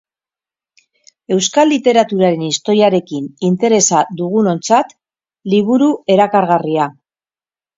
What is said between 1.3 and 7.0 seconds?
Euskal literaturaren historiarekin interesa dugunontzat liburu erakargarria.